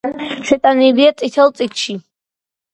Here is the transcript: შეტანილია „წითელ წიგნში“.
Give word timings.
შეტანილია 0.51 1.13
„წითელ 1.21 1.55
წიგნში“. 1.61 1.99